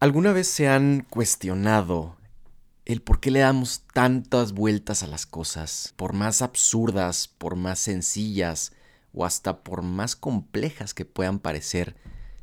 [0.00, 2.16] ¿Alguna vez se han cuestionado
[2.84, 7.80] el por qué le damos tantas vueltas a las cosas, por más absurdas, por más
[7.80, 8.72] sencillas
[9.12, 11.96] o hasta por más complejas que puedan parecer?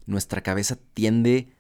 [0.06, 1.54] Nuestra cabeza tiende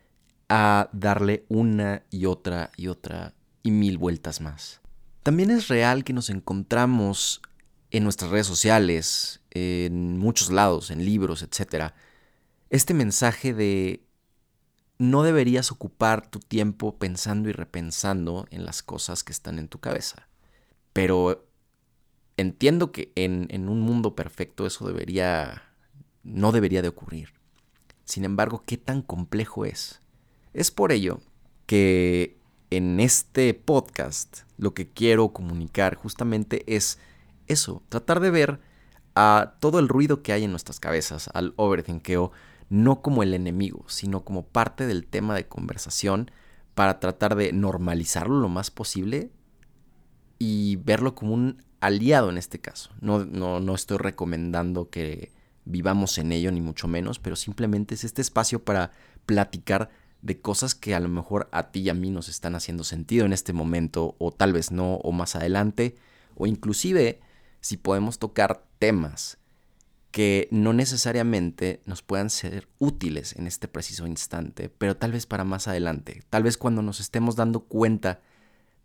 [0.49, 3.33] a darle una y otra y otra
[3.63, 4.81] y mil vueltas más.
[5.23, 7.41] También es real que nos encontramos
[7.91, 11.93] en nuestras redes sociales, en muchos lados, en libros, etc.
[12.69, 14.05] Este mensaje de
[14.97, 19.79] no deberías ocupar tu tiempo pensando y repensando en las cosas que están en tu
[19.79, 20.27] cabeza.
[20.93, 21.47] Pero
[22.37, 25.63] entiendo que en, un mundo perfecto eso debería,
[26.23, 27.33] no debería de ocurrir.
[28.05, 29.99] Sin embargo, ¿qué tan complejo es?
[30.53, 31.19] Es por ello
[31.65, 32.37] que
[32.69, 36.99] en este podcast lo que quiero comunicar justamente es
[37.47, 38.59] eso, tratar de ver
[39.15, 42.31] a todo el ruido que hay en nuestras cabezas, al overthinkeo,
[42.69, 46.31] no como el enemigo, sino como parte del tema de conversación
[46.73, 49.31] para tratar de normalizarlo lo más posible
[50.39, 52.91] y verlo como un aliado en este caso.
[53.01, 55.31] No, no, no estoy recomendando que
[55.65, 58.91] vivamos en ello, ni mucho menos, pero simplemente es este espacio para
[59.25, 59.89] platicar
[60.21, 63.25] de cosas que a lo mejor a ti y a mí nos están haciendo sentido
[63.25, 65.95] en este momento, o tal vez no, o más adelante,
[66.35, 67.19] o inclusive
[67.61, 69.37] si podemos tocar temas
[70.15, 75.43] que no necesariamente nos puedan ser útiles en este preciso instante, pero tal vez para
[75.43, 78.21] más adelante, tal vez cuando nos estemos dando cuenta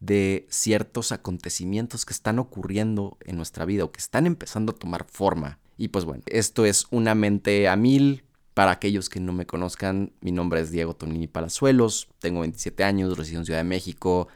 [0.00, 5.06] de ciertos acontecimientos que están ocurriendo en nuestra vida o que están empezando a tomar
[5.08, 5.60] forma.
[5.76, 8.24] Y pues bueno, esto es una mente a mil.
[8.52, 13.16] Para aquellos que no me conozcan, mi nombre es Diego Tonini Palazuelos, tengo 27 años,
[13.16, 14.26] resido en Ciudad de México,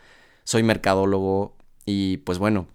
[0.44, 1.56] soy mercadólogo
[1.86, 2.68] y pues bueno,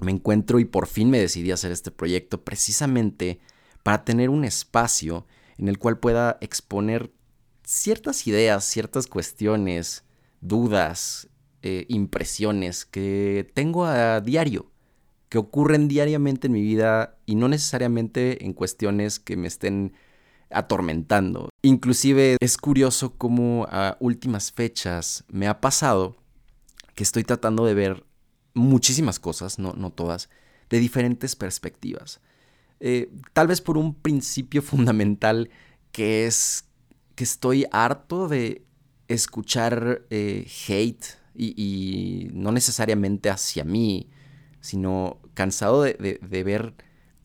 [0.00, 3.38] me encuentro y por fin me decidí a hacer este proyecto precisamente
[3.82, 5.26] para tener un espacio
[5.58, 7.12] en el cual pueda exponer
[7.64, 10.04] ciertas ideas, ciertas cuestiones,
[10.40, 11.28] dudas,
[11.62, 14.70] eh, impresiones que tengo a diario,
[15.28, 19.94] que ocurren diariamente en mi vida y no necesariamente en cuestiones que me estén
[20.50, 21.48] atormentando.
[21.62, 26.16] Inclusive es curioso cómo a últimas fechas me ha pasado
[26.94, 28.04] que estoy tratando de ver
[28.54, 30.28] muchísimas cosas, no, no todas,
[30.68, 32.20] de diferentes perspectivas.
[32.84, 35.50] Eh, tal vez por un principio fundamental
[35.92, 36.64] que es
[37.14, 38.66] que estoy harto de
[39.06, 41.04] escuchar eh, hate
[41.34, 44.10] y, no necesariamente hacia mí,
[44.60, 46.74] sino cansado de, ver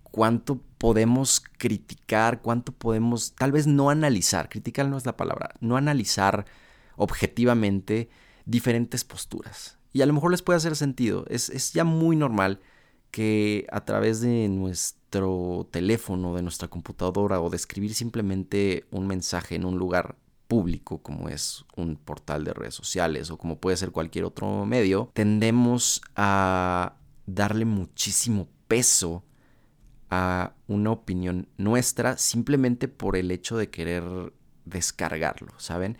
[0.03, 5.75] cuánto podemos criticar, cuánto podemos, tal vez no analizar, criticar no es la palabra, no
[5.75, 6.45] analizar
[6.97, 8.09] objetivamente
[8.45, 9.79] diferentes posturas.
[9.91, 12.59] Y a lo mejor les puede hacer sentido, es, es ya muy normal
[13.11, 19.55] que a través de nuestro teléfono, de nuestra computadora o de escribir simplemente un mensaje
[19.55, 20.15] en un lugar
[20.47, 25.11] público como es un portal de redes sociales o como puede ser cualquier otro medio,
[25.13, 29.23] tendemos a darle muchísimo peso
[30.09, 34.33] a una opinión nuestra simplemente por el hecho de querer
[34.65, 35.97] descargarlo, ¿saben?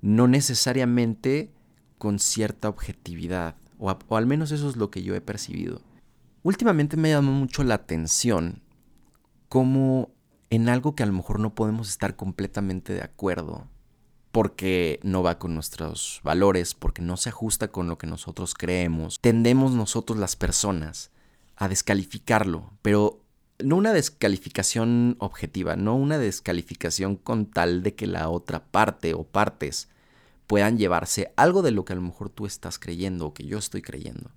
[0.00, 1.50] No necesariamente
[1.98, 5.82] con cierta objetividad, o, al menos eso es lo que yo he percibido.
[6.48, 8.62] Últimamente me llamó mucho la atención
[9.50, 10.14] cómo
[10.48, 13.66] en algo que a lo mejor no podemos estar completamente de acuerdo,
[14.32, 19.18] porque no va con nuestros valores, porque no se ajusta con lo que nosotros creemos,
[19.20, 21.10] tendemos nosotros las personas
[21.54, 23.22] a descalificarlo, pero
[23.58, 29.24] no una descalificación objetiva, no una descalificación con tal de que la otra parte o
[29.24, 29.90] partes
[30.46, 33.58] puedan llevarse algo de lo que a lo mejor tú estás creyendo o que yo
[33.58, 34.30] estoy creyendo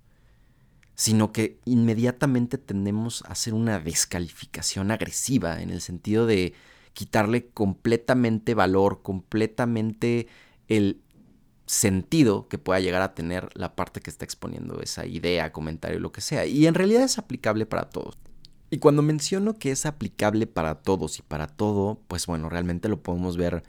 [1.02, 6.54] sino que inmediatamente tendemos a hacer una descalificación agresiva en el sentido de
[6.92, 10.28] quitarle completamente valor, completamente
[10.68, 11.00] el
[11.66, 16.12] sentido que pueda llegar a tener la parte que está exponiendo esa idea, comentario, lo
[16.12, 16.46] que sea.
[16.46, 18.16] Y en realidad es aplicable para todos.
[18.70, 23.02] Y cuando menciono que es aplicable para todos y para todo, pues bueno, realmente lo
[23.02, 23.64] podemos ver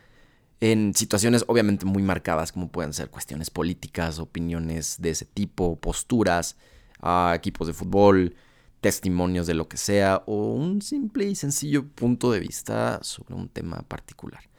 [0.59, 6.57] en situaciones obviamente muy marcadas, como pueden ser cuestiones políticas, opiniones de ese tipo, posturas,
[7.03, 8.35] a equipos de fútbol,
[8.81, 13.49] testimonios de lo que sea o un simple y sencillo punto de vista sobre un
[13.49, 14.49] tema particular.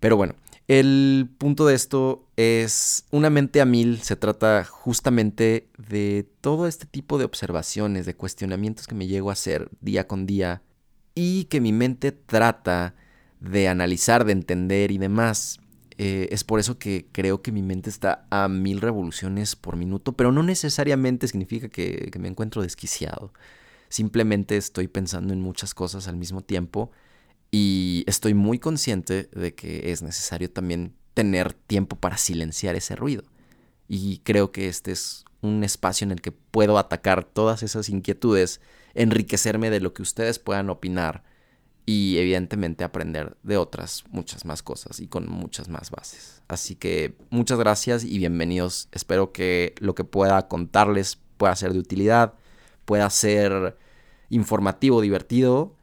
[0.00, 0.34] Pero bueno,
[0.68, 6.86] el punto de esto es una mente a mil, se trata justamente de todo este
[6.86, 10.62] tipo de observaciones, de cuestionamientos que me llego a hacer día con día
[11.14, 12.94] y que mi mente trata
[13.40, 15.58] de analizar, de entender y demás.
[15.98, 20.12] Eh, es por eso que creo que mi mente está a mil revoluciones por minuto,
[20.12, 23.32] pero no necesariamente significa que, me encuentro desquiciado.
[23.88, 26.92] Simplemente estoy pensando en muchas cosas al mismo tiempo
[27.50, 33.24] y estoy muy consciente de que es necesario también tener tiempo para silenciar ese ruido.
[33.88, 38.60] Y creo que este es un espacio en el que puedo atacar todas esas inquietudes,
[38.94, 41.24] enriquecerme de lo que ustedes puedan opinar
[41.88, 46.42] y evidentemente aprender de otras muchas más cosas y con muchas más bases.
[46.46, 48.90] Así que muchas gracias y bienvenidos.
[48.92, 52.34] Espero que lo que pueda contarles pueda ser de utilidad,
[52.84, 53.78] pueda ser
[54.28, 55.76] informativo, divertido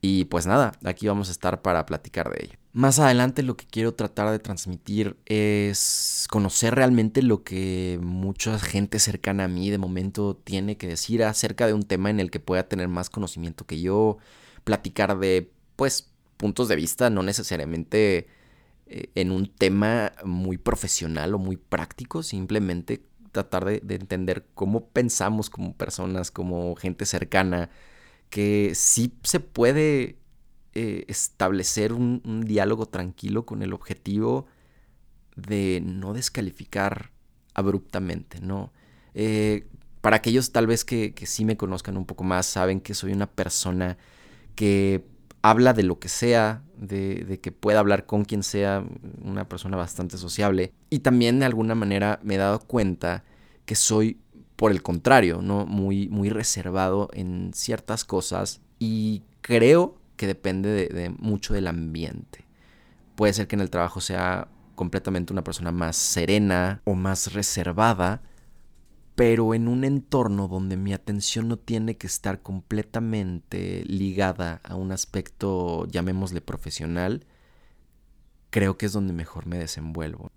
[0.00, 2.58] y pues nada, aquí vamos a estar para platicar de ello.
[2.72, 8.98] Más adelante lo que quiero tratar de transmitir es conocer realmente lo que mucha gente
[8.98, 12.40] cercana a mí de momento tiene que decir acerca de un tema en el que
[12.40, 14.18] pueda tener más conocimiento que yo,
[14.66, 18.26] platicar de pues puntos de vista, no necesariamente
[18.86, 23.02] eh, en un tema muy profesional o muy práctico, simplemente
[23.32, 27.70] tratar de, de entender cómo pensamos como personas, como gente cercana,
[28.28, 30.18] que sí se puede
[30.78, 34.46] eh, establecer un, diálogo tranquilo con el objetivo
[35.34, 37.12] de no descalificar
[37.54, 38.74] abruptamente, ¿no?
[39.14, 39.68] Eh,
[40.02, 43.26] para aquellos tal vez que, sí me conozcan un poco más, saben que soy una
[43.26, 43.96] persona
[44.56, 45.04] que
[45.42, 48.84] habla de lo que sea, de, que pueda hablar con quien sea,
[49.22, 50.72] una persona bastante sociable.
[50.90, 53.22] Y también de alguna manera me he dado cuenta
[53.64, 54.18] que soy,
[54.56, 55.66] por el contrario, ¿no?
[55.66, 62.44] Muy, muy reservado en ciertas cosas y creo que depende de, mucho del ambiente.
[63.14, 68.22] Puede ser que en el trabajo sea completamente una persona más serena o más reservada,
[69.16, 74.92] pero en un entorno donde mi atención no tiene que estar completamente ligada a un
[74.92, 77.24] aspecto, llamémosle profesional,
[78.50, 80.30] creo que es donde mejor me desenvuelvo.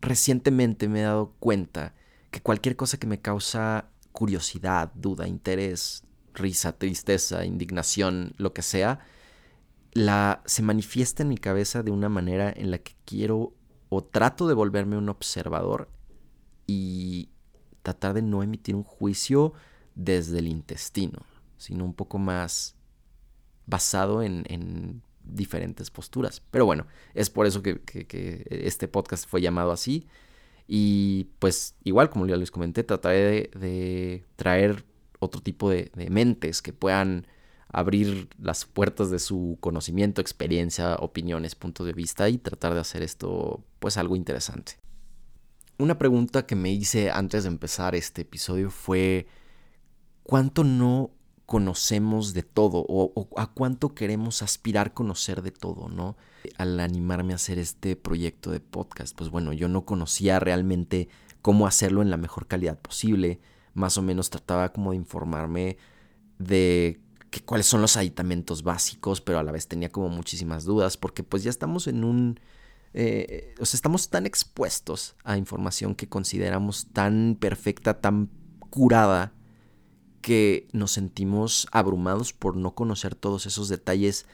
[0.00, 1.94] Recientemente me he dado cuenta
[2.30, 9.00] que cualquier cosa que me causa curiosidad, duda, interés, risa, tristeza, indignación, lo que sea,
[9.92, 13.52] la, se manifiesta en mi cabeza de una manera en la que quiero
[13.90, 15.90] o trato de volverme un observador
[16.66, 17.28] y
[17.82, 19.52] tratar de no emitir un juicio
[19.94, 21.20] desde el intestino,
[21.56, 22.76] sino un poco más
[23.66, 26.42] basado en, diferentes posturas.
[26.50, 27.80] Pero bueno, es por eso que,
[28.50, 30.08] este podcast fue llamado así.
[30.66, 34.84] Y pues igual, como ya les comenté, trataré de traer
[35.20, 37.26] otro tipo de, mentes que puedan
[37.68, 43.02] abrir las puertas de su conocimiento, experiencia, opiniones, puntos de vista y tratar de hacer
[43.02, 44.79] esto pues algo interesante.
[45.80, 49.26] Una pregunta que me hice antes de empezar este episodio fue
[50.22, 51.10] ¿cuánto no
[51.46, 56.18] conocemos de todo o, a cuánto queremos aspirar conocer de todo, ¿no?
[56.58, 61.08] Al animarme a hacer este proyecto de podcast, pues bueno, yo no conocía realmente
[61.40, 63.40] cómo hacerlo en la mejor calidad posible,
[63.72, 65.78] más o menos trataba como de informarme
[66.38, 67.00] de
[67.30, 71.22] que, cuáles son los aditamentos básicos, pero a la vez tenía como muchísimas dudas, porque
[71.22, 72.38] pues ya estamos en un...
[72.92, 78.30] Eh, o sea, estamos tan expuestos a información que consideramos tan perfecta, tan
[78.70, 79.32] curada,
[80.20, 84.26] que nos sentimos abrumados por no conocer todos esos detalles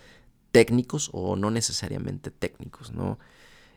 [0.51, 3.19] técnicos o no necesariamente técnicos, ¿no?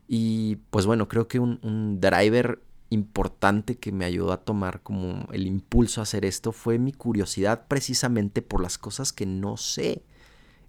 [0.08, 5.46] Y pues bueno, creo que un, driver importante que me ayudó a tomar como el
[5.46, 10.04] impulso a hacer esto fue mi curiosidad precisamente por las cosas que no sé.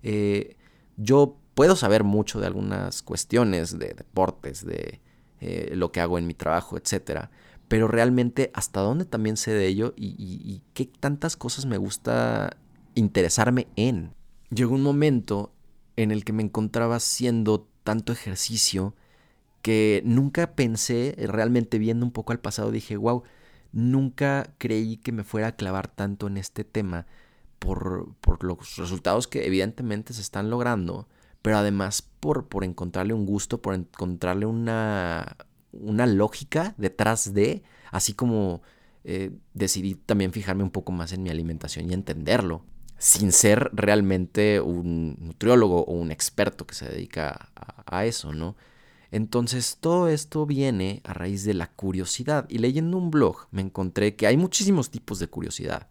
[0.03, 0.56] Eh,
[0.99, 5.03] yo puedo saber mucho de algunas cuestiones de deportes, de
[5.41, 7.29] eh, lo que hago en mi trabajo, etc.
[7.69, 12.56] Pero realmente hasta dónde también sé de ello y, y qué tantas cosas me gusta
[12.94, 14.15] interesarme en.
[14.49, 15.53] Llegó un momento
[15.96, 18.94] en el que me encontraba haciendo tanto ejercicio
[19.61, 23.23] que nunca pensé, realmente viendo un poco al pasado, dije, wow,
[23.70, 27.06] nunca creí que me fuera a clavar tanto en este tema
[27.58, 31.06] por, por los resultados que evidentemente se están logrando,
[31.43, 35.37] pero además por, por encontrarle un gusto, por encontrarle una,
[35.73, 38.63] una lógica detrás de, así como
[39.05, 42.65] eh, decidí también fijarme un poco más en mi alimentación y entenderlo,
[42.99, 48.56] sin ser realmente un nutriólogo o un experto que se dedica a, a eso, ¿no?
[49.11, 52.47] Entonces todo esto viene a raíz de la curiosidad.
[52.49, 55.89] Y leyendo un blog me encontré que hay muchísimos tipos de curiosidad,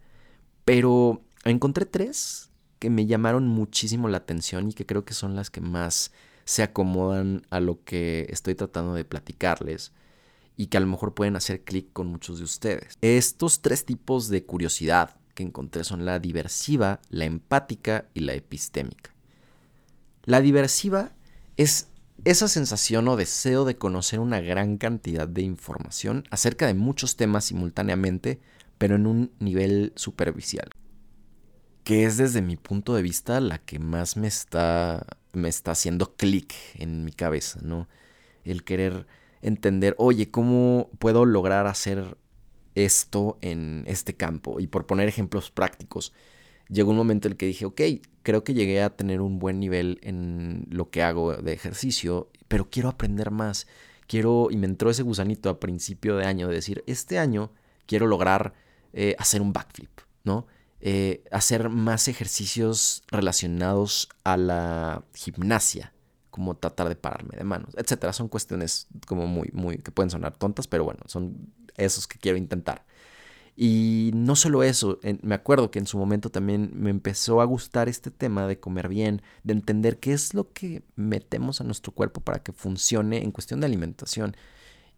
[0.63, 2.48] pero encontré tres
[2.79, 6.11] que me llamaron muchísimo la atención y que creo que son las que más
[6.45, 9.91] se acomodan a lo que estoy tratando de platicarles
[10.57, 12.97] y que a lo mejor pueden hacer clic con muchos de ustedes.
[13.01, 19.13] Estos tres tipos de curiosidad que encontré son la diversiva, la empática y la epistémica.
[20.23, 21.11] La diversiva
[21.55, 21.87] es
[22.25, 27.45] esa sensación o deseo de conocer una gran cantidad de información acerca de muchos temas
[27.45, 28.41] simultáneamente,
[28.77, 30.69] pero en un nivel superficial.
[31.89, 36.13] Que es desde mi punto de vista la que más me está, me está haciendo
[36.13, 37.87] clic en mi cabeza, ¿no?
[38.43, 39.07] el querer
[39.41, 42.15] entender, oye, ¿cómo puedo lograr hacer
[42.75, 44.59] esto en este campo?
[44.59, 46.13] Y por poner ejemplos prácticos,
[46.67, 47.81] llegó un momento en el que dije, ok,
[48.21, 52.69] creo que llegué a tener un buen nivel en lo que hago de ejercicio, pero
[52.69, 53.65] quiero aprender más.
[54.05, 57.51] Quiero, y me entró ese gusanito a principio de año de decir, este año
[57.87, 58.53] quiero lograr
[58.93, 60.45] eh, hacer un backflip, ¿no?
[60.81, 65.93] Eh, hacer más ejercicios relacionados a la gimnasia,
[66.29, 68.13] como tratar de pararme de manos, etcétera.
[68.13, 72.37] Son cuestiones como muy, muy, que pueden sonar tontas, pero bueno, son esos que quiero
[72.37, 72.85] intentar.
[73.61, 77.89] Y no solo eso, me acuerdo que en su momento también me empezó a gustar
[77.89, 82.21] este tema de comer bien, de entender qué es lo que metemos a nuestro cuerpo
[82.21, 84.37] para que funcione en cuestión de alimentación.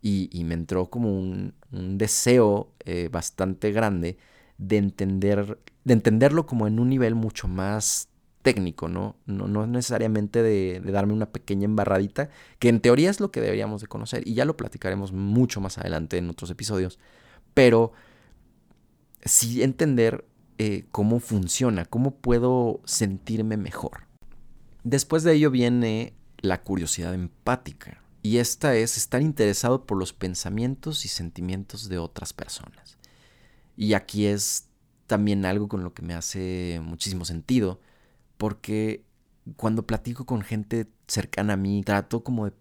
[0.04, 4.18] Y, me entró como un, deseo eh, bastante grande
[4.62, 8.08] de, entender, de entenderlo como en un nivel mucho más
[8.44, 9.16] técnico, ¿no?
[9.26, 13.82] No, no necesariamente de, darme una pequeña embarradita, que en teoría es lo que deberíamos
[13.82, 17.00] de conocer, y ya lo platicaremos mucho más adelante en otros episodios,
[17.54, 17.92] pero
[19.26, 20.26] sí entender
[20.58, 24.06] eh, cómo funciona, cómo puedo sentirme mejor.
[24.84, 31.06] Después de ello viene la curiosidad empática, y esta es estar interesado por los pensamientos
[31.06, 33.01] y sentimientos de otras personas.
[33.82, 34.70] Y aquí es
[35.08, 37.80] también algo con lo que me hace muchísimo sentido,
[38.38, 39.04] porque
[39.56, 42.54] cuando platico con gente cercana a mí, trato como de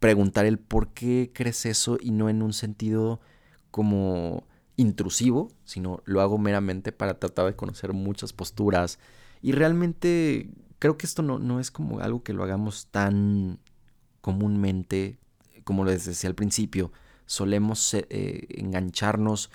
[0.00, 3.20] preguntar el por qué crees eso y no en un sentido
[3.70, 8.98] como intrusivo, sino lo hago meramente para tratar de conocer muchas posturas.
[9.42, 13.60] Y realmente creo que esto no, no es como algo que lo hagamos tan
[14.20, 15.20] comúnmente,
[15.62, 16.90] como les decía al principio,
[17.26, 19.48] solemos eh, engancharnos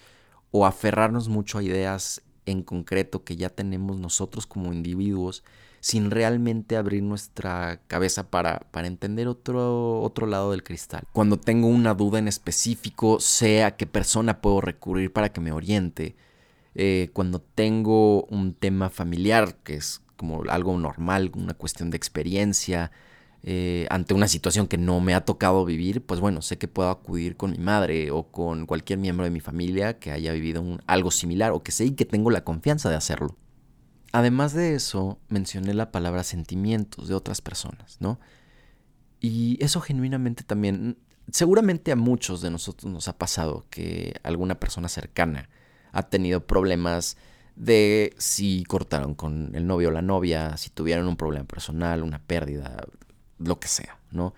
[0.51, 5.44] o aferrarnos mucho a ideas en concreto que ya tenemos nosotros como individuos
[5.80, 11.04] sin realmente abrir nuestra cabeza para, para entender otro, otro lado del cristal.
[11.13, 15.51] Cuando tengo una duda en específico, sé a qué persona puedo recurrir para que me
[15.51, 16.16] oriente.
[16.75, 22.92] Eh, cuando tengo un tema familiar, que es como algo normal, una cuestión de experiencia,
[23.50, 26.89] eh, ante una situación que no me ha tocado vivir, pues bueno, sé que puedo
[26.89, 31.12] acudir con mi madre o con cualquier miembro de mi familia que haya vivido algo
[31.12, 33.38] similar o que sé y que tengo la confianza de hacerlo.
[34.12, 38.20] Además de eso, mencioné la palabra sentimientos de otras personas, ¿no?
[39.22, 40.98] Y eso genuinamente también,
[41.32, 45.48] seguramente a muchos de nosotros nos ha pasado que alguna persona cercana
[45.94, 47.16] ha tenido problemas
[47.56, 52.20] de si cortaron con el novio o la novia, si tuvieron un problema personal, una
[52.20, 52.86] pérdida,
[53.39, 54.34] lo que sea, ¿no?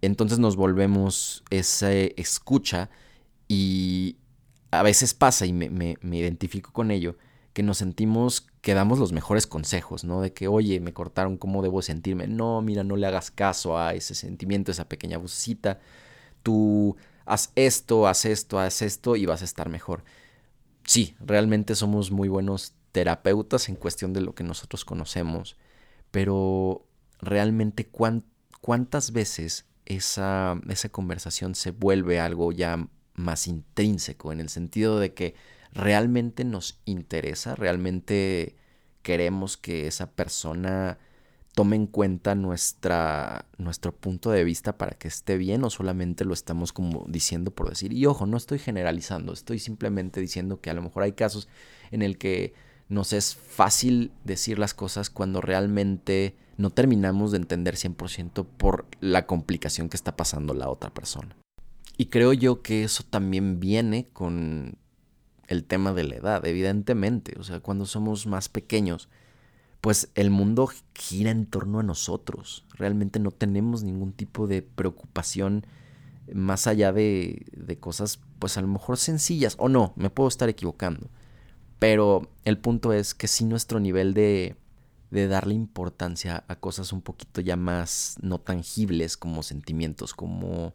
[0.00, 2.90] Entonces nos volvemos esa escucha
[3.48, 4.16] y
[4.70, 7.16] a veces pasa y me, me identifico con ello,
[7.58, 10.20] que nos sentimos que damos los mejores consejos, ¿no?
[10.20, 12.28] De que, oye, me cortaron, ¿cómo debo sentirme?
[12.28, 15.80] No, mira, no le hagas caso a ese sentimiento, esa pequeña vocecita.
[16.44, 20.04] Tú haz esto, haz esto, haz esto y vas a estar mejor.
[20.84, 25.56] Sí, realmente somos muy buenos terapeutas en cuestión de lo que nosotros conocemos,
[26.10, 26.86] pero
[27.20, 27.88] realmente
[28.60, 35.14] cuántas veces esa, esa conversación se vuelve algo ya más intrínseco, en el sentido de
[35.14, 35.34] que
[35.72, 38.56] realmente nos interesa, realmente
[39.02, 40.98] queremos que esa persona
[41.54, 46.32] tome en cuenta nuestra, nuestro punto de vista para que esté bien o solamente lo
[46.32, 47.92] estamos como diciendo por decir.
[47.92, 51.48] Y ojo, no estoy generalizando, estoy simplemente diciendo que a lo mejor hay casos
[51.90, 52.54] en el que
[52.88, 59.26] nos es fácil decir las cosas cuando realmente no terminamos de entender 100% por la
[59.26, 61.36] complicación que está pasando la otra persona.
[61.96, 64.76] Y creo yo que eso también viene con
[65.46, 67.38] el tema de la edad, evidentemente.
[67.38, 69.08] O sea, cuando somos más pequeños,
[69.80, 72.64] pues el mundo gira en torno a nosotros.
[72.74, 75.64] Realmente no tenemos ningún tipo de preocupación
[76.34, 80.48] más allá de, de cosas, pues a lo mejor sencillas, o no, me puedo estar
[80.48, 81.08] equivocando.
[81.78, 84.56] Pero el punto es que si nuestro nivel de,
[85.10, 90.74] de darle importancia a cosas un poquito ya más no tangibles como sentimientos, como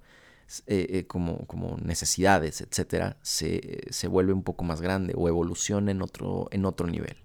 [0.67, 5.89] eh, eh, como, como, necesidades, etcétera, se, se, vuelve un poco más grande o evoluciona
[5.91, 7.17] en otro, en otro nivel.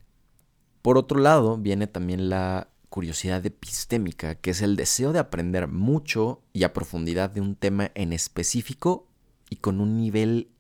[0.83, 6.43] Por otro lado, viene también la curiosidad epistémica, que es el deseo de aprender mucho
[6.53, 9.09] y a profundidad de un tema en específico
[9.51, 10.51] y con un nivel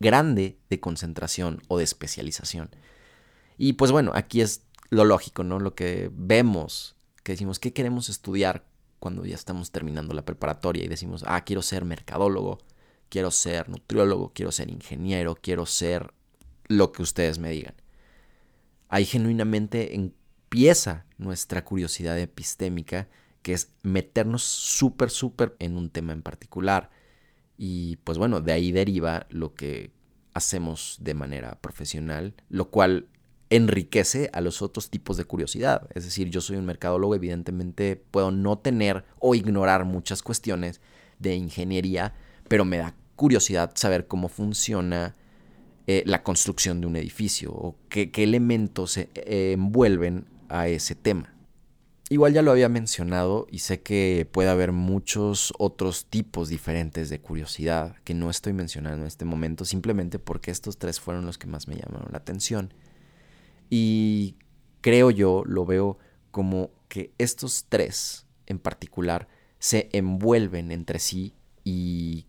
[0.00, 2.70] grande de concentración o de especialización.
[3.58, 5.58] Y pues bueno, aquí es lo lógico, ¿no?
[5.58, 8.64] Lo que vemos, que decimos, ¿qué queremos estudiar?
[8.98, 12.58] cuando ya estamos terminando la preparatoria y decimos, ah, quiero ser mercadólogo,
[13.08, 16.12] quiero ser nutriólogo, quiero ser ingeniero, quiero ser
[16.66, 17.74] lo que ustedes me digan.
[18.88, 23.08] Ahí genuinamente empieza nuestra curiosidad epistémica
[23.42, 26.90] que es meternos súper, súper en un tema en particular.
[27.56, 29.92] Y pues bueno, de ahí deriva lo que
[30.34, 33.08] hacemos de manera profesional, lo cual
[33.50, 35.88] enriquece a los otros tipos de curiosidad.
[35.94, 40.80] Es decir, yo soy un mercadólogo, evidentemente puedo no tener o ignorar muchas cuestiones
[41.18, 42.14] de ingeniería,
[42.48, 45.14] pero me da curiosidad saber cómo funciona
[45.86, 51.32] eh, la construcción de un edificio o qué, elementos se eh, envuelven a ese tema.
[52.08, 57.20] Igual ya lo había mencionado y sé que puede haber muchos otros tipos diferentes de
[57.20, 61.48] curiosidad que no estoy mencionando en este momento simplemente porque estos tres fueron los que
[61.48, 62.72] más me llamaron la atención.
[63.70, 64.36] Y
[64.80, 65.98] creo yo, lo veo
[66.30, 72.26] como que estos tres en particular se envuelven entre sí y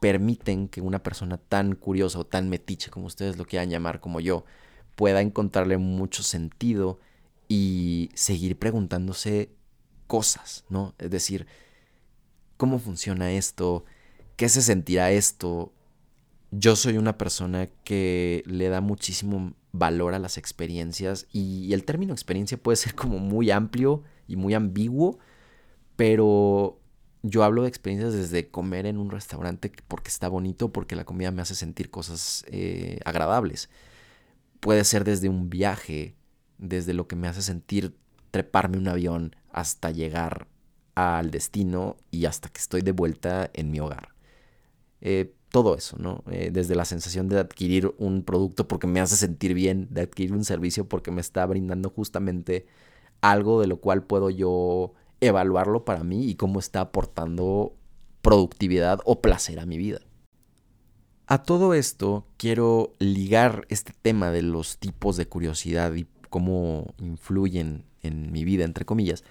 [0.00, 4.20] permiten que una persona tan curiosa o tan metiche como ustedes lo quieran llamar como
[4.20, 4.44] yo
[4.94, 7.00] pueda encontrarle mucho sentido
[7.48, 9.50] y seguir preguntándose
[10.06, 10.94] cosas, ¿no?
[10.98, 11.46] Es decir,
[12.56, 13.84] ¿cómo funciona esto?
[14.36, 15.72] ¿Qué se sentirá esto?
[16.50, 22.12] Yo soy una persona que le da muchísimo valor a las experiencias y el término
[22.12, 25.18] experiencia puede ser como muy amplio y muy ambiguo,
[25.96, 26.78] pero
[27.22, 31.30] yo hablo de experiencias desde comer en un restaurante porque está bonito, porque la comida
[31.30, 33.68] me hace sentir cosas eh, agradables.
[34.60, 36.14] Puede ser desde un viaje,
[36.58, 37.96] desde lo que me hace sentir
[38.30, 40.46] treparme un avión hasta llegar
[40.94, 44.14] al destino y hasta que estoy de vuelta en mi hogar.
[45.00, 46.22] Eh, todo eso, ¿no?
[46.30, 50.32] Eh, desde la sensación de adquirir un producto porque me hace sentir bien, de adquirir
[50.32, 52.66] un servicio porque me está brindando justamente
[53.20, 57.74] algo de lo cual puedo yo evaluarlo para mí y cómo está aportando
[58.22, 60.00] productividad o placer a mi vida.
[61.26, 67.84] A todo esto quiero ligar este tema de los tipos de curiosidad y cómo influyen
[68.02, 69.24] en mi vida, entre comillas,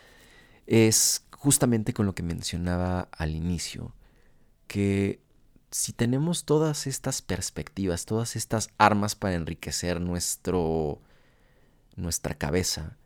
[0.66, 3.94] es justamente con lo que mencionaba al inicio,
[4.68, 5.22] que
[5.72, 11.00] si tenemos todas estas perspectivas, todas estas armas para enriquecer nuestro,
[11.96, 12.98] nuestra cabeza,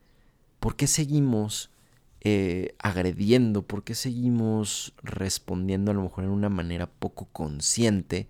[0.60, 1.72] ¿por qué seguimos
[2.22, 3.64] eh, agrediendo?
[3.64, 8.28] ¿Por qué seguimos respondiendo a lo mejor en una manera poco consciente?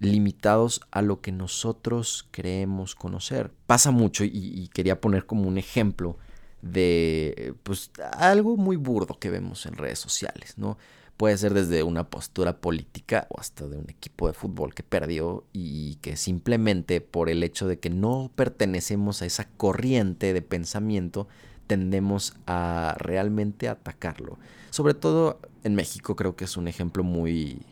[0.00, 3.52] limitados a lo que nosotros creemos conocer.
[3.66, 6.16] Pasa mucho y, quería poner como un ejemplo
[6.62, 10.78] de pues algo muy burdo que vemos en redes sociales, ¿no?
[11.20, 15.44] Puede ser desde una postura política o hasta de un equipo de fútbol que perdió
[15.52, 21.28] y que simplemente por el hecho de que no pertenecemos a esa corriente de pensamiento
[21.66, 24.38] tendemos a realmente atacarlo.
[24.70, 27.66] Sobre todo en México creo que es un ejemplo muy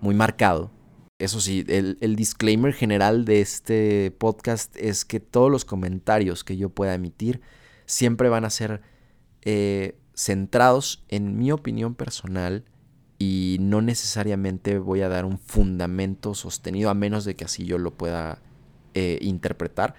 [0.00, 0.72] muy marcado
[1.20, 6.70] eso sí, el, disclaimer general de este podcast es que todos los comentarios que yo
[6.70, 7.42] pueda emitir
[7.86, 8.82] siempre van a ser
[9.42, 12.64] eh, centrados en mi opinión personal
[13.18, 17.78] y no necesariamente voy a dar un fundamento sostenido a menos de que así yo
[17.78, 18.38] lo pueda
[18.94, 19.94] eh, interpretar,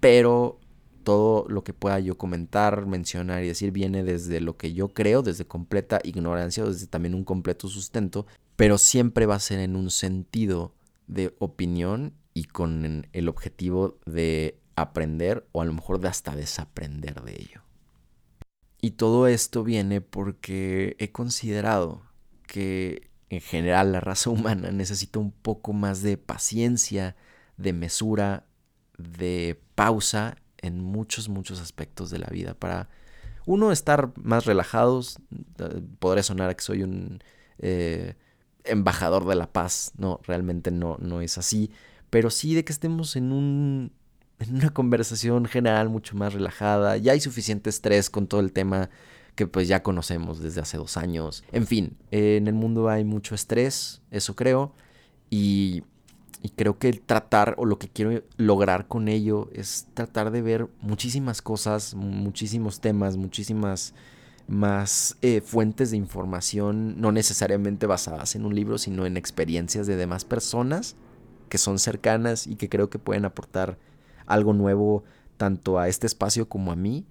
[0.00, 0.58] pero
[1.04, 5.22] todo lo que pueda yo comentar, mencionar y decir viene desde lo que yo creo,
[5.22, 9.76] desde completa ignorancia o desde también un completo sustento pero siempre va a ser en
[9.76, 10.74] un sentido
[11.06, 17.22] de opinión y con el objetivo de aprender o a lo mejor de hasta desaprender
[17.22, 17.62] de ello.
[18.80, 22.02] Y todo esto viene porque he considerado
[22.46, 27.16] que en general la raza humana necesita un poco más de paciencia,
[27.56, 28.46] de mesura,
[28.98, 32.54] de pausa en muchos, muchos aspectos de la vida.
[32.54, 32.88] Para
[33.46, 35.18] uno estar más relajados.
[35.58, 37.22] Eh, podría sonar que soy un
[37.58, 38.14] eh,
[38.64, 41.70] embajador de la paz, no, realmente no, no es así,
[42.10, 43.92] pero sí de que estemos en un
[44.40, 48.90] en una conversación general mucho más relajada, ya hay suficiente estrés con todo el tema
[49.34, 51.44] que pues ya conocemos desde hace dos años.
[51.52, 54.72] En fin, en el mundo hay mucho estrés, eso creo,
[55.30, 55.82] y,
[56.56, 60.68] creo que el tratar o lo que quiero lograr con ello es tratar de ver
[60.80, 63.94] muchísimas cosas, muchísimos temas, muchísimas
[64.46, 69.96] más eh, fuentes de información, no necesariamente basadas en un libro, sino en experiencias de
[69.96, 70.96] demás personas
[71.48, 73.78] que son cercanas y que creo que pueden aportar
[74.26, 75.04] algo nuevo
[75.36, 77.06] tanto a este espacio como a mí.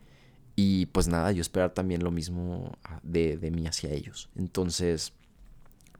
[0.55, 4.29] Y pues nada, yo esperar también lo mismo de, de mí hacia ellos.
[4.35, 5.13] Entonces,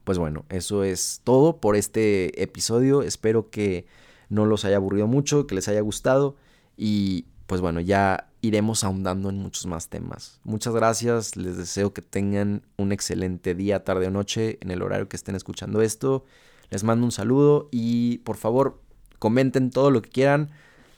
[0.04, 3.02] pues bueno, eso es todo por este episodio.
[3.02, 3.86] Espero que
[4.28, 6.36] no los haya aburrido mucho, que les haya gustado.
[6.76, 10.40] Y pues bueno, ya iremos ahondando en muchos más temas.
[10.44, 15.08] Muchas gracias, les deseo que tengan un excelente día, tarde o noche en el horario
[15.08, 16.24] que estén escuchando esto.
[16.70, 18.80] Les mando un saludo y por favor
[19.18, 20.50] comenten todo lo que quieran.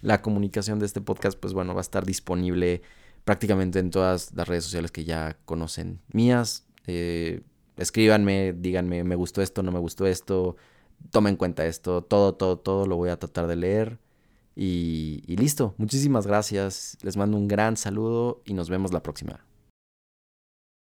[0.02, 2.82] La comunicación de este podcast pues bueno va a estar disponible
[3.26, 6.64] prácticamente en todas las redes sociales que ya conocen mías.
[6.86, 7.42] Eh,
[7.76, 10.56] escríbanme, díganme, me gustó esto, no me gustó esto,
[11.10, 13.98] tomen en cuenta esto, todo, todo, todo lo voy a tratar de leer.
[14.54, 19.45] Y, y listo, muchísimas gracias, les mando un gran saludo y nos vemos la próxima.